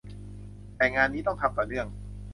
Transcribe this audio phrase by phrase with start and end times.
[0.75, 1.87] แต่งานนี้ต้องทำต่อเนื่อง